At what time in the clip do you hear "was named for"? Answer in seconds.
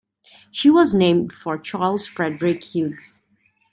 0.71-1.59